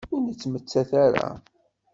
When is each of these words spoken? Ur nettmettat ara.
Ur 0.13 0.21
nettmettat 0.23 0.89
ara. 1.05 1.27